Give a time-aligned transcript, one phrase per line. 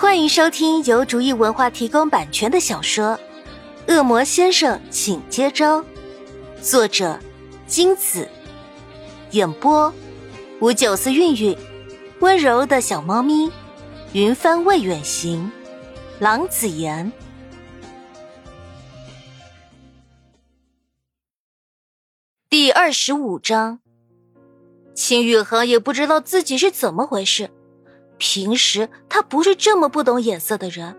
[0.00, 3.20] 欢迎收听由竹意文化提供版权的小说
[3.94, 5.82] 《恶魔先生，请接招》，
[6.62, 7.20] 作者
[7.66, 8.26] 金子，
[9.32, 9.92] 演播
[10.58, 11.54] 五九四韵韵，
[12.20, 13.52] 温柔的小猫咪，
[14.14, 15.52] 云帆未远行，
[16.18, 17.12] 郎子言。
[22.48, 23.80] 第二十五章，
[24.94, 27.50] 秦宇恒也不知道自己是怎么回事。
[28.20, 30.94] 平时他不是这么不懂眼色的人，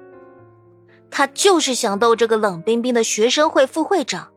[1.12, 4.28] 他就是想逗这个冷冰冰的学生会副会长。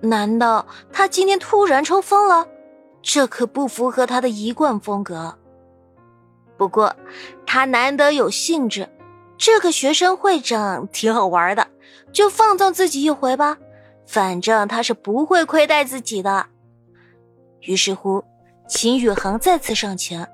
[0.00, 2.48] 难道他今天突然抽风了？
[3.02, 5.38] 这可不符合他的一贯风格。
[6.56, 6.96] 不过
[7.46, 8.88] 他难得有兴致，
[9.36, 11.68] 这个学生会长挺好玩的，
[12.12, 13.58] 就放纵自己一回吧。
[14.06, 16.46] 反正他是不会亏待自己的。
[17.60, 18.24] 于是乎，
[18.66, 20.26] 秦宇恒再次上前。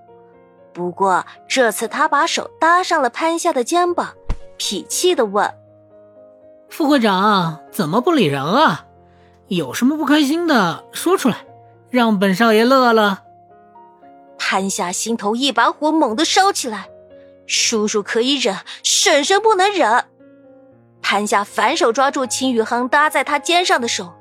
[0.73, 4.15] 不过这次他把手搭上了潘夏的肩膀，
[4.59, 5.55] 痞气的问
[6.71, 8.87] ：“副会长怎么不理人啊？
[9.49, 11.45] 有什么不开心的说出来，
[11.91, 13.25] 让本少爷乐了。”
[14.39, 16.89] 潘夏心头一把火猛地烧起来，
[17.47, 20.07] 叔叔可以忍，婶婶不能忍。
[21.03, 24.13] 潘夏反手抓住秦宇恒搭在他肩上的手，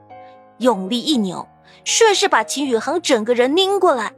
[0.58, 1.48] 用力一扭，
[1.86, 4.14] 顺势把秦宇恒整个人拧过来。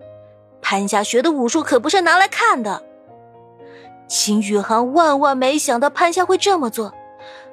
[0.73, 2.81] 潘夏学的武术可不是拿来看的。
[4.07, 6.91] 秦宇航万万没想到潘夏会这么做，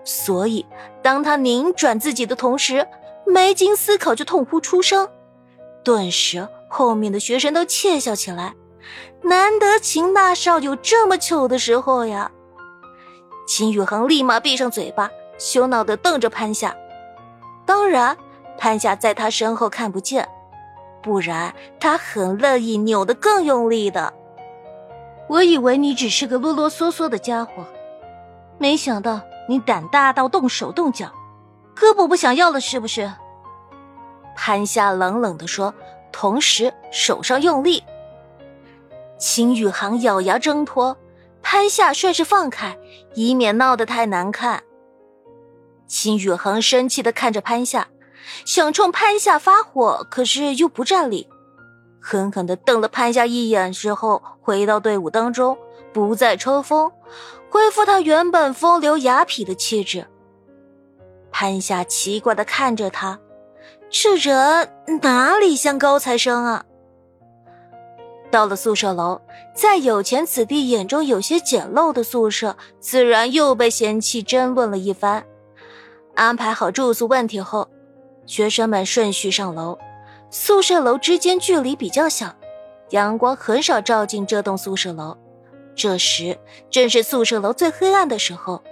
[0.06, 0.64] 所以
[1.02, 2.88] 当他拧转自己的同时，
[3.26, 5.06] 没经思考就痛哭出声。
[5.84, 8.54] 顿时，后面的学生都窃笑起来。
[9.20, 12.30] 难得秦大少有这么糗的时候呀！
[13.46, 16.74] 秦宇航立马闭上嘴巴，羞恼的瞪着潘夏。
[17.66, 18.16] 当然，
[18.56, 20.26] 潘夏在他身后看不见。
[21.02, 24.12] 不然，他很乐意扭得更用力的。
[25.28, 27.64] 我以为你只是个啰啰嗦嗦的家伙，
[28.58, 31.10] 没想到你胆大到动手动脚，
[31.74, 33.10] 胳膊不想要了是不是？
[34.36, 35.72] 潘夏冷冷的说，
[36.12, 37.82] 同时手上用力。
[39.18, 40.96] 秦宇航咬牙挣脱，
[41.42, 42.76] 潘夏顺势放开，
[43.14, 44.62] 以免闹得太难看。
[45.86, 47.88] 秦宇航生气的看着潘夏。
[48.44, 51.28] 想冲潘夏发火，可是又不占理，
[52.00, 55.56] 狠狠的瞪了潘夏一眼之后，回到队伍当中，
[55.92, 56.90] 不再抽风，
[57.50, 60.06] 恢复他原本风流雅痞的气质。
[61.30, 63.18] 潘夏奇怪的看着他，
[63.88, 64.68] 这人
[65.02, 66.64] 哪里像高材生啊？
[68.30, 69.20] 到了宿舍楼，
[69.54, 75.24] 在有钱子弟眼中有些简陋的宿舍，自然又被嫌弃争论了一番。
[76.14, 77.68] 安排好住宿问题后。
[78.30, 79.76] 学生们顺序上楼，
[80.30, 82.32] 宿舍楼之间距离比较小，
[82.90, 85.18] 阳光很少照进这栋宿舍楼。
[85.74, 86.38] 这时
[86.70, 88.62] 正是宿舍楼最黑暗的时候。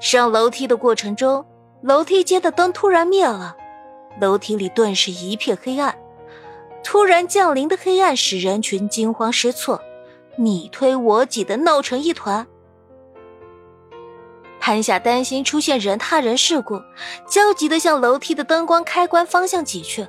[0.00, 1.46] 上楼梯的过程中，
[1.82, 3.56] 楼梯间的灯突然灭了，
[4.20, 5.96] 楼梯里顿时一片黑暗。
[6.82, 9.80] 突然降临的黑暗使人群惊慌失措，
[10.34, 12.44] 你推我挤的闹成一团。
[14.68, 16.82] 潘夏担心出现人踏人事故，
[17.26, 20.06] 焦急的向楼梯的灯光开关方向挤去，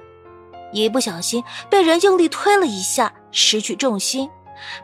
[0.73, 4.29] 一不小心被人用力推了一下，失去重心。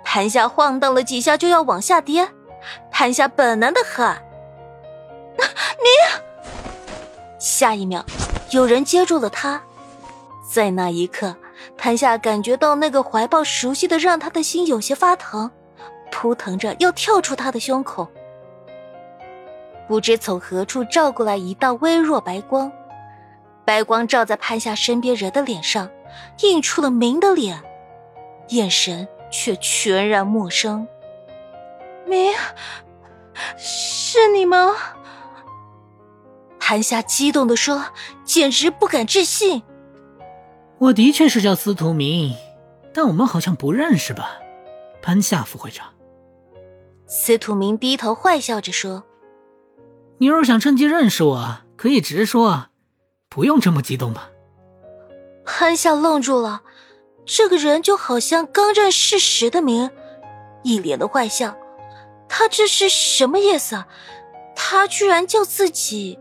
[0.02, 2.26] 潘夏晃荡了几下就要往下跌，
[2.90, 4.24] 潘夏本能的喊
[5.36, 6.22] ：“你！”
[7.38, 8.06] 下一秒，
[8.52, 9.62] 有人接住了他。
[10.50, 11.36] 在那一刻，
[11.78, 15.52] 潘夏感觉到那个怀抱熟悉的，让他的心有些发疼，
[16.14, 18.08] 扑腾着要跳出他的胸口。
[19.88, 22.72] 不知从何处照过来一道微弱白光，
[23.64, 25.90] 白光照在潘夏身边人的脸上，
[26.42, 27.62] 映出了明的脸，
[28.50, 30.88] 眼神却全然陌生。
[32.08, 32.34] 明，
[33.58, 34.74] 是你吗？
[36.60, 37.86] 潘夏激动的说，
[38.24, 39.62] 简直不敢置信。
[40.80, 42.36] 我的确是叫司徒明，
[42.92, 44.40] 但我们好像不认识吧？
[45.02, 45.86] 潘夏副会长。
[47.06, 49.04] 司徒明低头坏笑着说。
[50.18, 52.68] 你若想趁机认识我，可以直说，
[53.30, 54.30] 不用这么激动吧？
[55.46, 56.64] 潘夏愣住了，
[57.26, 59.92] 这个人就好像刚认识时的明，
[60.64, 61.56] 一脸的坏笑。
[62.28, 63.86] 他这是什么意思？
[64.56, 66.18] 他居然叫自己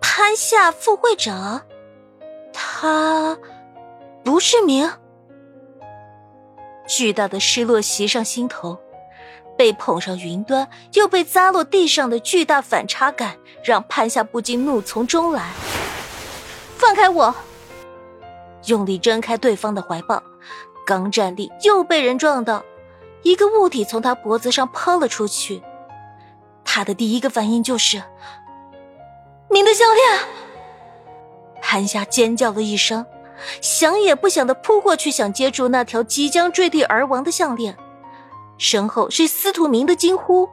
[0.00, 1.62] 潘夏副会长？
[2.52, 3.36] 他
[4.24, 4.88] 不是明？
[6.86, 8.78] 巨大的失落袭上心头。
[9.62, 15.52] 被捧上云端，又被砸落地上的巨大反差感，让潘夏不禁怒从中来。
[16.76, 17.32] 放开我！
[18.66, 20.20] 用力挣开对方的怀抱，
[20.84, 22.64] 刚站立又被人撞到，
[23.22, 25.62] 一个物体从他脖子上抛了出去。
[26.64, 28.02] 他的第一个反应就是
[29.48, 30.18] ：“您的项链！”
[31.62, 33.06] 潘夏尖叫了一声，
[33.60, 37.76] 想也不想的扑过去，想接住那条即将坠地而亡的项链。
[38.62, 40.48] 身后是司徒明的惊呼：“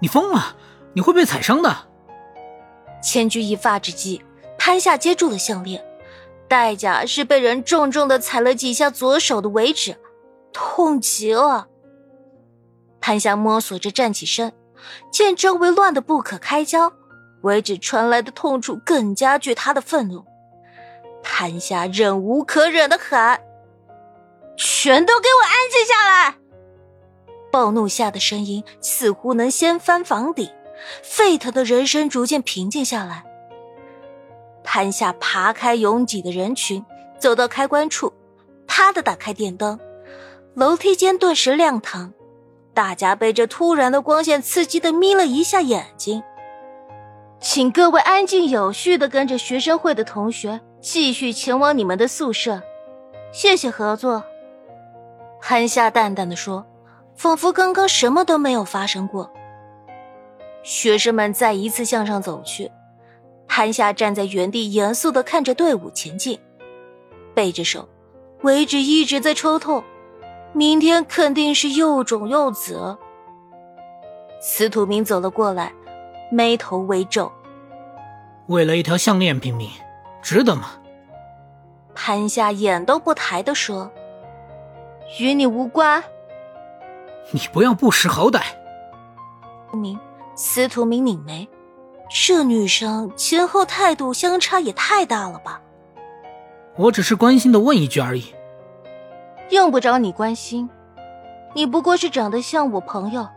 [0.00, 0.56] 你疯了！
[0.94, 1.76] 你会被踩伤的！”
[3.04, 4.22] 千钧一发之际，
[4.58, 5.84] 潘夏接住了项链，
[6.48, 9.96] 代价是被人重重的踩了几下左手的尾指，
[10.54, 11.68] 痛极了。
[12.98, 14.54] 潘夏摸索着站起身，
[15.12, 16.94] 见周围乱得不可开交，
[17.42, 20.24] 尾指传来的痛楚更加剧他的愤怒。
[21.22, 23.42] 潘夏忍无可忍的喊
[24.56, 26.36] ：“全都给我安静下来！”
[27.56, 30.50] 暴怒下的声音似乎能掀翻房顶，
[31.02, 33.24] 沸腾的人声逐渐平静下来。
[34.62, 36.84] 潘夏爬开拥挤的人群，
[37.18, 38.12] 走到开关处，
[38.66, 39.80] 啪的打开电灯，
[40.52, 42.12] 楼梯间顿时亮堂。
[42.74, 46.22] 大家被这突然的光线刺激的眯了一下眼睛。
[47.40, 52.60] 请各位安静有序的跟着学生会的同学继续前往你们的宿舍，
[53.32, 54.22] 谢谢合作。
[55.40, 56.66] 潘夏淡淡的说。
[57.16, 59.32] 仿佛刚刚什么都没有发生过。
[60.62, 62.70] 学生们再一次向上走去，
[63.46, 66.38] 潘夏站在原地，严肃的看着队伍前进，
[67.34, 67.88] 背着手，
[68.42, 69.82] 尾指一直在抽痛，
[70.52, 72.96] 明天肯定是又肿又紫。
[74.40, 75.72] 司徒明走了过来，
[76.30, 77.30] 眉头微皱
[78.48, 79.70] ：“为了一条项链拼命，
[80.20, 80.72] 值得吗？”
[81.94, 83.90] 潘夏眼都不抬的说
[85.20, 86.02] ：“与你无关。”
[87.32, 88.40] 你不要不识好歹！
[89.72, 89.98] 明
[90.34, 91.48] 司徒明拧眉，
[92.08, 95.60] 这女生前后态度相差也太大了吧？
[96.76, 98.32] 我只是关心的问一句而已。
[99.50, 100.68] 用不着你关心，
[101.54, 103.28] 你不过是长得像我朋友，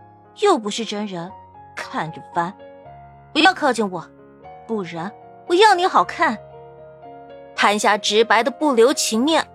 [0.42, 1.32] 又不是真人，
[1.76, 2.54] 看着烦。
[3.34, 4.08] 不要靠近我，
[4.68, 5.12] 不然
[5.48, 6.38] 我要你好看。
[7.56, 9.49] 潘夏直白的不留情面。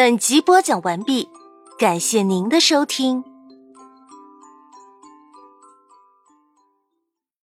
[0.00, 1.28] 本集播讲完毕，
[1.78, 3.22] 感谢您的收听。